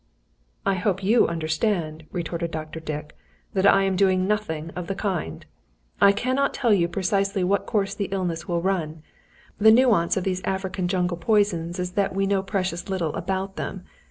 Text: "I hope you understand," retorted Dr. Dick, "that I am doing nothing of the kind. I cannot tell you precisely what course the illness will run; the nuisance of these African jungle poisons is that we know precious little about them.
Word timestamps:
"I 0.65 0.73
hope 0.73 1.03
you 1.03 1.27
understand," 1.27 2.07
retorted 2.11 2.49
Dr. 2.49 2.79
Dick, 2.79 3.15
"that 3.53 3.67
I 3.67 3.83
am 3.83 3.95
doing 3.95 4.25
nothing 4.25 4.71
of 4.75 4.87
the 4.87 4.95
kind. 4.95 5.45
I 6.01 6.11
cannot 6.11 6.55
tell 6.55 6.73
you 6.73 6.87
precisely 6.87 7.43
what 7.43 7.67
course 7.67 7.93
the 7.93 8.09
illness 8.11 8.47
will 8.47 8.63
run; 8.63 9.03
the 9.59 9.69
nuisance 9.69 10.17
of 10.17 10.23
these 10.23 10.41
African 10.43 10.87
jungle 10.87 11.17
poisons 11.17 11.77
is 11.77 11.91
that 11.91 12.15
we 12.15 12.25
know 12.25 12.41
precious 12.41 12.89
little 12.89 13.13
about 13.13 13.57
them. 13.57 13.85